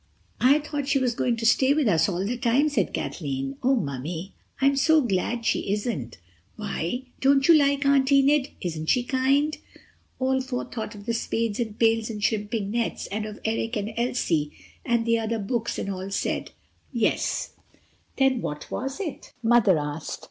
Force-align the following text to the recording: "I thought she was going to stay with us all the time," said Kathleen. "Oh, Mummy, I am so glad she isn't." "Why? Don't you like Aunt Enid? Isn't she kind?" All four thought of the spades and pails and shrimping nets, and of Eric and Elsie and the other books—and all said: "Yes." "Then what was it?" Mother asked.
"I 0.39 0.57
thought 0.57 0.87
she 0.87 0.97
was 0.97 1.13
going 1.13 1.35
to 1.37 1.45
stay 1.45 1.73
with 1.75 1.87
us 1.87 2.09
all 2.09 2.25
the 2.25 2.35
time," 2.35 2.69
said 2.69 2.91
Kathleen. 2.91 3.57
"Oh, 3.61 3.75
Mummy, 3.75 4.33
I 4.59 4.65
am 4.65 4.75
so 4.75 5.01
glad 5.01 5.45
she 5.45 5.71
isn't." 5.71 6.17
"Why? 6.55 7.03
Don't 7.19 7.47
you 7.47 7.53
like 7.53 7.85
Aunt 7.85 8.11
Enid? 8.11 8.47
Isn't 8.61 8.87
she 8.87 9.03
kind?" 9.03 9.55
All 10.17 10.41
four 10.41 10.65
thought 10.65 10.95
of 10.95 11.05
the 11.05 11.13
spades 11.13 11.59
and 11.59 11.77
pails 11.77 12.09
and 12.09 12.23
shrimping 12.23 12.71
nets, 12.71 13.05
and 13.11 13.27
of 13.27 13.39
Eric 13.45 13.77
and 13.77 13.93
Elsie 13.95 14.51
and 14.83 15.05
the 15.05 15.19
other 15.19 15.37
books—and 15.37 15.87
all 15.87 16.09
said: 16.09 16.49
"Yes." 16.91 17.51
"Then 18.17 18.41
what 18.41 18.71
was 18.71 18.99
it?" 18.99 19.31
Mother 19.43 19.77
asked. 19.77 20.19